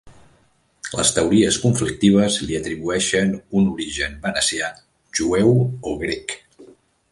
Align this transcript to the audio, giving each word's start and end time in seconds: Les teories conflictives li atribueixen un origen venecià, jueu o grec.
Les 0.99 1.11
teories 1.17 1.59
conflictives 1.65 2.37
li 2.47 2.57
atribueixen 2.61 3.37
un 3.61 3.69
origen 3.75 4.17
venecià, 4.27 4.73
jueu 5.21 5.55
o 5.93 5.97
grec. 6.05 6.39